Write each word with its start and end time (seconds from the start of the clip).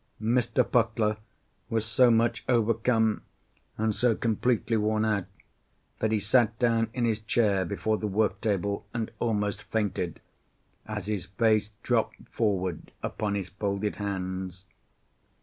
Mr. 0.19 0.63
Puckler 0.63 1.17
was 1.69 1.85
so 1.85 2.09
much 2.09 2.43
overcome 2.49 3.21
and 3.77 3.93
so 3.95 4.15
completely 4.15 4.75
worn 4.75 5.05
out 5.05 5.27
that 5.99 6.11
he 6.11 6.19
sat 6.19 6.57
down 6.57 6.89
in 6.91 7.05
his 7.05 7.19
chair 7.19 7.63
before 7.65 7.99
the 7.99 8.07
work 8.07 8.41
table 8.41 8.83
and 8.95 9.11
almost 9.19 9.61
fainted, 9.61 10.19
as 10.87 11.05
his 11.05 11.27
face 11.27 11.69
dropped 11.83 12.15
forward 12.31 12.91
upon 13.03 13.35
his 13.35 13.49
folded 13.49 13.97
hands. 13.97 14.65